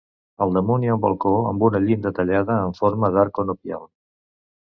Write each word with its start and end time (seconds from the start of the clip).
Al 0.43 0.53
damunt 0.53 0.85
hi 0.85 0.89
ha 0.93 0.95
un 0.99 1.01
balcó 1.03 1.33
amb 1.49 1.65
una 1.67 1.81
llinda 1.83 2.13
tallada 2.21 2.55
en 2.69 2.73
forma 2.79 3.13
d'arc 3.17 3.35
conopial. 3.41 3.87